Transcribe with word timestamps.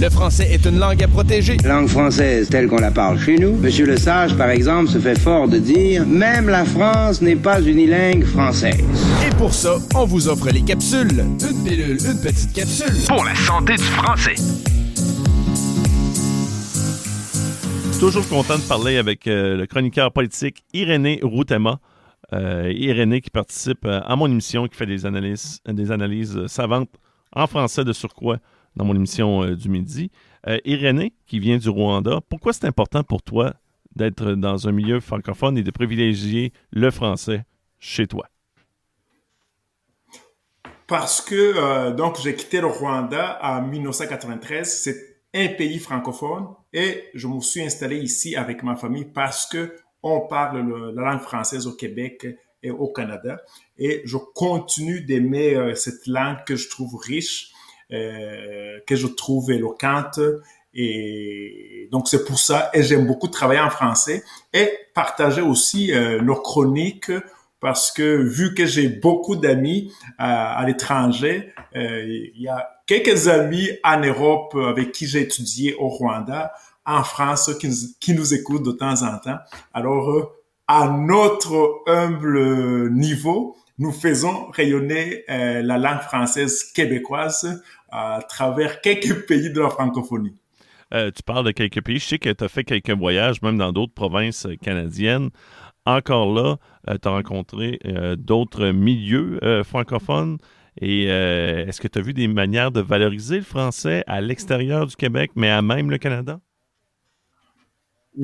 Le 0.00 0.10
français 0.10 0.48
est 0.52 0.64
une 0.64 0.78
langue 0.78 1.02
à 1.02 1.08
protéger. 1.08 1.56
Langue 1.64 1.88
française 1.88 2.48
telle 2.48 2.68
qu'on 2.68 2.78
la 2.78 2.92
parle 2.92 3.18
chez 3.18 3.36
nous. 3.36 3.56
Monsieur 3.56 3.84
Le 3.84 3.96
Sage, 3.96 4.32
par 4.36 4.48
exemple, 4.48 4.88
se 4.88 4.98
fait 4.98 5.18
fort 5.18 5.48
de 5.48 5.58
dire 5.58 6.06
Même 6.06 6.48
la 6.48 6.64
France 6.64 7.20
n'est 7.20 7.34
pas 7.34 7.60
unilingue 7.60 8.24
française. 8.24 8.84
Et 9.26 9.34
pour 9.34 9.52
ça, 9.52 9.74
on 9.96 10.04
vous 10.04 10.28
offre 10.28 10.50
les 10.50 10.62
capsules. 10.62 11.18
Une 11.18 11.64
pilule, 11.64 11.98
une 11.98 12.20
petite 12.22 12.52
capsule. 12.52 12.94
Pour 13.08 13.24
la 13.24 13.34
santé 13.34 13.74
du 13.74 13.82
français. 13.82 14.36
Toujours 17.98 18.28
content 18.28 18.58
de 18.58 18.68
parler 18.68 18.98
avec 18.98 19.26
euh, 19.26 19.56
le 19.56 19.66
chroniqueur 19.66 20.12
politique 20.12 20.62
Irénée 20.72 21.18
Routema. 21.24 21.80
Euh, 22.32 22.72
Irénée 22.72 23.20
qui 23.20 23.30
participe 23.30 23.84
euh, 23.84 24.00
à 24.04 24.14
mon 24.14 24.26
émission, 24.26 24.68
qui 24.68 24.76
fait 24.76 24.86
des 24.86 25.06
analyses, 25.06 25.60
des 25.66 25.90
analyses 25.90 26.46
savantes 26.46 26.90
en 27.32 27.48
français 27.48 27.82
de 27.82 27.92
surcroît 27.92 28.38
dans 28.76 28.84
mon 28.84 28.94
émission 28.94 29.42
euh, 29.42 29.56
du 29.56 29.68
midi. 29.68 30.10
Euh, 30.46 30.58
Irénée, 30.64 31.12
qui 31.26 31.38
vient 31.40 31.58
du 31.58 31.68
Rwanda, 31.68 32.20
pourquoi 32.28 32.52
c'est 32.52 32.66
important 32.66 33.02
pour 33.02 33.22
toi 33.22 33.54
d'être 33.96 34.32
dans 34.32 34.68
un 34.68 34.72
milieu 34.72 35.00
francophone 35.00 35.58
et 35.58 35.62
de 35.62 35.70
privilégier 35.70 36.52
le 36.70 36.90
français 36.90 37.44
chez 37.78 38.06
toi? 38.06 38.28
Parce 40.86 41.20
que 41.20 41.34
euh, 41.34 41.92
donc 41.92 42.18
j'ai 42.22 42.34
quitté 42.34 42.60
le 42.60 42.66
Rwanda 42.66 43.38
en 43.42 43.62
1993. 43.62 44.80
C'est 44.80 45.18
un 45.34 45.48
pays 45.48 45.78
francophone 45.78 46.46
et 46.72 47.04
je 47.14 47.28
me 47.28 47.40
suis 47.40 47.62
installé 47.62 47.98
ici 47.98 48.36
avec 48.36 48.62
ma 48.62 48.74
famille 48.76 49.04
parce 49.04 49.44
que 49.46 49.76
on 50.02 50.26
parle 50.26 50.60
le, 50.60 50.92
la 50.92 51.10
langue 51.10 51.20
française 51.20 51.66
au 51.66 51.72
Québec 51.72 52.26
et 52.62 52.70
au 52.70 52.88
Canada 52.88 53.36
et 53.76 54.00
je 54.06 54.16
continue 54.16 55.02
d'aimer 55.02 55.54
euh, 55.54 55.74
cette 55.74 56.06
langue 56.06 56.38
que 56.46 56.56
je 56.56 56.70
trouve 56.70 56.96
riche 56.96 57.52
que 57.90 58.96
je 58.96 59.06
trouve 59.06 59.50
éloquente. 59.50 60.20
Et 60.74 61.88
donc, 61.90 62.08
c'est 62.08 62.24
pour 62.24 62.38
ça. 62.38 62.70
Et 62.74 62.82
j'aime 62.82 63.06
beaucoup 63.06 63.28
travailler 63.28 63.60
en 63.60 63.70
français 63.70 64.22
et 64.52 64.70
partager 64.94 65.40
aussi 65.40 65.92
euh, 65.92 66.20
nos 66.20 66.36
chroniques 66.36 67.10
parce 67.60 67.90
que 67.90 68.16
vu 68.16 68.54
que 68.54 68.66
j'ai 68.66 68.88
beaucoup 68.88 69.34
d'amis 69.34 69.92
à, 70.18 70.56
à 70.56 70.64
l'étranger, 70.66 71.52
euh, 71.74 72.04
il 72.06 72.40
y 72.40 72.48
a 72.48 72.68
quelques 72.86 73.26
amis 73.26 73.68
en 73.82 74.00
Europe 74.00 74.54
avec 74.54 74.92
qui 74.92 75.06
j'ai 75.06 75.22
étudié 75.22 75.74
au 75.74 75.88
Rwanda, 75.88 76.52
en 76.86 77.02
France, 77.02 77.50
qui 77.60 77.68
nous, 77.68 77.74
qui 77.98 78.14
nous 78.14 78.32
écoutent 78.32 78.62
de 78.62 78.72
temps 78.72 79.02
en 79.02 79.18
temps. 79.18 79.38
Alors, 79.74 80.10
euh, 80.10 80.30
à 80.68 80.88
notre 80.88 81.82
humble 81.86 82.90
niveau, 82.92 83.56
nous 83.78 83.92
faisons 83.92 84.50
rayonner 84.50 85.24
euh, 85.30 85.62
la 85.62 85.78
langue 85.78 86.00
française 86.00 86.64
québécoise 86.64 87.62
à 87.90 88.20
travers 88.28 88.80
quelques 88.80 89.26
pays 89.26 89.50
de 89.50 89.60
la 89.60 89.70
francophonie. 89.70 90.34
Euh, 90.94 91.10
tu 91.14 91.22
parles 91.22 91.44
de 91.44 91.50
quelques 91.52 91.82
pays. 91.82 91.98
Je 91.98 92.06
sais 92.06 92.18
que 92.18 92.30
tu 92.30 92.44
as 92.44 92.48
fait 92.48 92.64
quelques 92.64 92.90
voyages, 92.90 93.42
même 93.42 93.58
dans 93.58 93.72
d'autres 93.72 93.94
provinces 93.94 94.46
euh, 94.46 94.56
canadiennes. 94.56 95.30
Encore 95.86 96.34
là, 96.34 96.56
tu 97.00 97.08
as 97.08 97.10
rencontré 97.10 97.80
d'autres 98.18 98.72
milieux 98.72 99.40
francophones. 99.64 100.36
Et 100.78 101.04
est-ce 101.04 101.80
que 101.80 101.88
tu 101.88 101.98
as 101.98 102.02
vu 102.02 102.12
des 102.12 102.28
manières 102.28 102.70
de 102.70 102.82
valoriser 102.82 103.36
le 103.36 103.42
français 103.42 104.04
à 104.06 104.20
l'extérieur 104.20 104.86
du 104.86 104.96
Québec, 104.96 105.30
mais 105.34 105.48
à 105.48 105.62
même 105.62 105.90
le 105.90 105.96
Canada? 105.96 106.40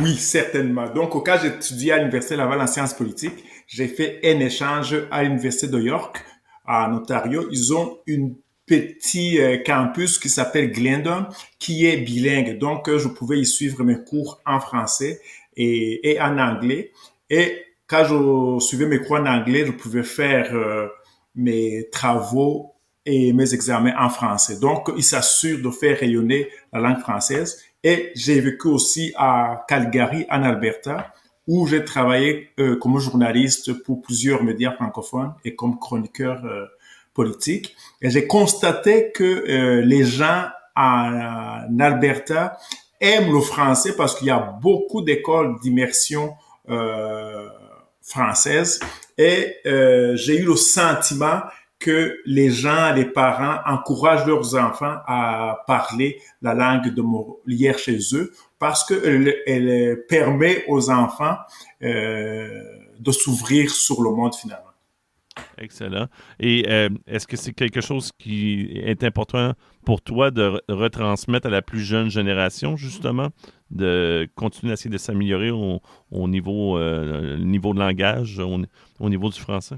Oui, 0.00 0.16
certainement. 0.16 0.88
Donc, 0.88 1.14
au 1.14 1.20
cas 1.20 1.38
j'étudiais 1.38 1.92
à 1.92 1.98
l'Université 1.98 2.36
Laval 2.36 2.60
en 2.60 2.66
sciences 2.66 2.94
politiques, 2.94 3.44
j'ai 3.66 3.88
fait 3.88 4.20
un 4.24 4.40
échange 4.40 4.96
à 5.10 5.22
l'Université 5.22 5.68
de 5.68 5.78
York, 5.80 6.24
en 6.66 6.94
Ontario. 6.94 7.46
Ils 7.50 7.74
ont 7.74 7.98
une 8.06 8.36
petit 8.66 9.38
campus 9.66 10.18
qui 10.18 10.28
s'appelle 10.28 10.72
Glendon, 10.72 11.26
qui 11.58 11.86
est 11.86 11.98
bilingue. 11.98 12.58
Donc, 12.58 12.88
je 12.96 13.08
pouvais 13.08 13.40
y 13.40 13.46
suivre 13.46 13.82
mes 13.84 14.02
cours 14.02 14.40
en 14.46 14.60
français 14.60 15.20
et, 15.56 16.18
en 16.20 16.38
anglais. 16.38 16.92
Et 17.28 17.64
quand 17.86 18.04
je 18.04 18.64
suivais 18.64 18.86
mes 18.86 19.00
cours 19.00 19.16
en 19.16 19.26
anglais, 19.26 19.64
je 19.66 19.72
pouvais 19.72 20.02
faire 20.02 20.54
euh, 20.54 20.88
mes 21.34 21.88
travaux 21.90 22.74
et 23.04 23.32
mes 23.32 23.52
examens 23.52 23.94
en 23.98 24.08
français. 24.08 24.58
Donc, 24.58 24.90
il 24.96 25.02
s'assure 25.02 25.60
de 25.60 25.70
faire 25.70 25.98
rayonner 25.98 26.48
la 26.72 26.80
langue 26.80 27.00
française. 27.00 27.62
Et 27.84 28.12
j'ai 28.14 28.40
vécu 28.40 28.68
aussi 28.68 29.12
à 29.16 29.64
Calgary, 29.68 30.26
en 30.30 30.42
Alberta, 30.42 31.12
où 31.48 31.66
j'ai 31.66 31.84
travaillé 31.84 32.50
euh, 32.60 32.76
comme 32.76 32.98
journaliste 32.98 33.72
pour 33.82 34.02
plusieurs 34.02 34.42
médias 34.44 34.72
francophones 34.72 35.34
et 35.44 35.56
comme 35.56 35.78
chroniqueur 35.78 36.44
euh, 36.44 36.66
politique. 37.14 37.74
Et 38.00 38.10
j'ai 38.10 38.26
constaté 38.26 39.10
que 39.12 39.24
euh, 39.24 39.82
les 39.82 40.04
gens 40.04 40.44
en, 40.76 41.78
Alberta 41.80 42.56
aiment 43.00 43.32
le 43.32 43.40
français 43.40 43.94
parce 43.96 44.14
qu'il 44.14 44.28
y 44.28 44.30
a 44.30 44.38
beaucoup 44.62 45.02
d'écoles 45.02 45.58
d'immersion 45.60 46.34
françaises. 48.00 48.78
Et 49.18 49.56
j'ai 49.64 50.38
eu 50.38 50.44
le 50.44 50.54
sentiment 50.54 51.40
que 51.82 52.16
les 52.24 52.50
gens, 52.50 52.94
les 52.94 53.04
parents 53.04 53.58
encouragent 53.66 54.26
leurs 54.26 54.54
enfants 54.54 54.96
à 55.06 55.62
parler 55.66 56.20
la 56.40 56.54
langue 56.54 56.94
de 56.94 57.02
Molière 57.02 57.78
chez 57.78 57.98
eux 58.14 58.32
parce 58.58 58.84
qu'elle 58.84 59.34
elle 59.46 60.04
permet 60.08 60.64
aux 60.68 60.90
enfants 60.90 61.36
euh, 61.82 62.48
de 63.00 63.10
s'ouvrir 63.10 63.70
sur 63.70 64.02
le 64.02 64.10
monde 64.10 64.34
finalement. 64.34 64.72
Excellent. 65.58 66.06
Et 66.38 66.66
euh, 66.68 66.88
est-ce 67.06 67.26
que 67.26 67.36
c'est 67.36 67.52
quelque 67.52 67.80
chose 67.80 68.12
qui 68.18 68.70
est 68.74 69.02
important 69.04 69.54
pour 69.84 70.02
toi 70.02 70.30
de 70.30 70.60
retransmettre 70.68 71.46
à 71.46 71.50
la 71.50 71.62
plus 71.62 71.80
jeune 71.80 72.10
génération, 72.10 72.76
justement, 72.76 73.28
de 73.70 74.28
continuer 74.34 74.72
à 74.72 74.74
essayer 74.74 74.90
de 74.90 74.98
s'améliorer 74.98 75.50
au, 75.50 75.80
euh, 76.12 77.38
niveau 77.38 77.74
de 77.74 77.78
langage, 77.78 78.38
au, 78.38 79.08
niveau 79.08 79.30
du 79.30 79.40
français? 79.40 79.76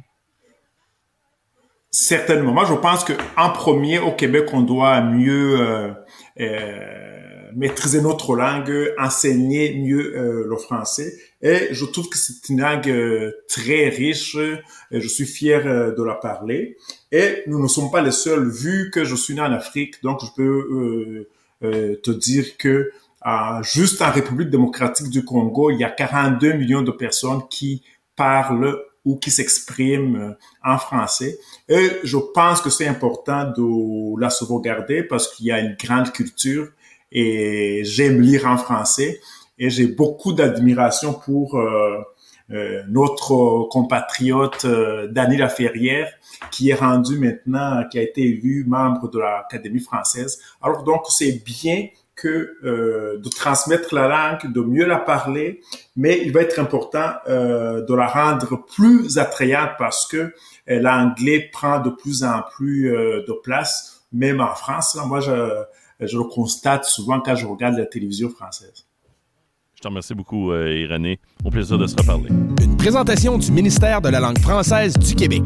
Certainement. 1.97 2.53
Moi, 2.53 2.65
je 2.69 2.75
pense 2.75 3.05
qu'en 3.05 3.51
premier, 3.51 4.01
au 4.01 4.11
Québec, 4.11 4.47
on 4.53 4.63
doit 4.63 5.01
mieux 5.01 5.61
euh, 5.61 5.93
euh, 6.41 7.53
maîtriser 7.55 8.03
notre 8.03 8.35
langue, 8.35 8.93
enseigner 8.99 9.77
mieux 9.77 10.13
euh, 10.17 10.45
le 10.45 10.57
français. 10.57 11.15
Et 11.41 11.69
je 11.71 11.85
trouve 11.85 12.09
que 12.09 12.19
c'est 12.19 12.49
une 12.49 12.63
langue 12.63 12.91
euh, 12.91 13.31
très 13.49 13.91
riche. 13.91 14.37
Et 14.91 15.01
je 15.01 15.07
suis 15.07 15.25
fier 15.25 15.65
euh, 15.69 15.95
de 15.95 16.03
la 16.03 16.17
parler. 16.17 16.77
Et 17.13 17.45
nous 17.47 17.63
ne 17.63 17.69
sommes 17.69 17.93
pas 17.93 18.03
les 18.03 18.11
seuls, 18.11 18.51
vu 18.51 18.91
que 18.93 19.05
je 19.05 19.15
suis 19.15 19.35
né 19.35 19.43
en 19.43 19.53
Afrique. 19.53 20.03
Donc, 20.03 20.19
je 20.21 20.33
peux 20.35 21.29
euh, 21.63 22.01
te 22.03 22.11
dire 22.11 22.57
que 22.57 22.91
juste 23.63 24.03
en 24.03 24.11
République 24.11 24.51
démocratique 24.51 25.11
du 25.11 25.25
Congo, 25.25 25.71
il 25.71 25.79
y 25.79 25.85
a 25.85 25.91
42 25.91 26.55
millions 26.55 26.83
de 26.83 26.91
personnes 26.91 27.43
qui 27.49 27.85
parlent 28.17 28.81
ou 29.05 29.17
qui 29.17 29.31
s'expriment 29.31 30.37
en 30.65 30.79
français. 30.79 31.39
Et 31.69 31.91
je 32.03 32.17
pense 32.17 32.61
que 32.61 32.71
c'est 32.71 32.87
important 32.87 33.45
de 33.45 34.21
la 34.21 34.31
sauvegarder 34.31 35.03
parce 35.03 35.33
qu'il 35.33 35.47
y 35.47 35.53
a 35.53 35.61
une 35.61 35.77
grande 35.79 36.11
culture 36.13 36.69
et 37.13 37.83
j'aime 37.85 38.21
lire 38.21 38.47
en 38.47 38.57
français 38.57 39.21
et 39.59 39.71
j'ai 39.71 39.87
beaucoup 39.87 40.33
d'admiration 40.33 41.13
pour 41.13 41.57
euh, 41.57 42.03
notre 42.89 43.69
compatriote 43.71 44.67
Daniel 45.11 45.41
Laferrière, 45.41 46.13
qui 46.51 46.71
est 46.71 46.75
rendu 46.75 47.19
maintenant, 47.19 47.85
qui 47.91 47.99
a 47.99 48.03
été 48.03 48.23
élu 48.23 48.65
membre 48.67 49.09
de 49.11 49.19
l'Académie 49.19 49.81
française. 49.81 50.41
Alors 50.61 50.83
donc 50.83 51.05
c'est 51.09 51.43
bien 51.45 51.87
que 52.17 52.57
euh, 52.65 53.19
de 53.19 53.29
transmettre 53.29 53.95
la 53.95 54.09
langue, 54.09 54.53
de 54.53 54.61
mieux 54.61 54.87
la 54.87 54.99
parler, 54.99 55.61
mais 55.97 56.21
il 56.25 56.33
va 56.33 56.43
être 56.43 56.59
important 56.59 57.11
euh, 57.29 57.85
de 57.85 57.95
la 57.95 58.07
rendre 58.07 58.65
plus 58.65 59.19
attrayante 59.19 59.71
parce 59.79 60.07
que 60.07 60.17
euh, 60.17 60.33
l'anglais 60.81 61.51
prend 61.53 61.81
de 61.81 61.91
plus 61.91 62.23
en 62.23 62.43
plus 62.55 62.95
euh, 62.95 63.25
de 63.27 63.33
place, 63.43 64.05
même 64.13 64.41
en 64.41 64.55
France. 64.55 64.95
Là, 64.95 65.05
moi, 65.07 65.21
je, 65.21 65.33
je 66.01 66.17
le 66.17 66.25
constate 66.25 66.85
souvent 66.85 67.21
quand 67.21 67.35
je 67.35 67.47
regarde 67.47 67.77
la 67.77 67.87
télévision 67.87 68.29
française. 68.31 68.87
Je 69.75 69.81
te 69.81 69.89
remercie 69.89 70.15
beaucoup, 70.15 70.55
Irénée. 70.55 71.19
Au 71.45 71.51
plaisir 71.51 71.77
de 71.77 71.87
se 71.87 71.97
reparler. 71.97 72.31
Une 72.63 72.77
présentation 72.79 73.37
du 73.37 73.53
ministère 73.53 74.01
de 74.01 74.09
la 74.09 74.21
langue 74.21 74.39
française 74.39 74.95
du 74.97 75.15
Québec. 75.15 75.43